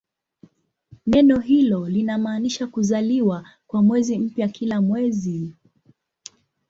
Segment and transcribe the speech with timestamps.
[1.07, 5.53] Neno hilo linamaanisha "kuzaliwa" kwa mwezi mpya kila mwezi.